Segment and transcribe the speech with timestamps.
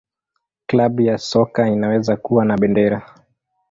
[0.65, 3.07] Klabu ya soka inaweza kuwa na bendera.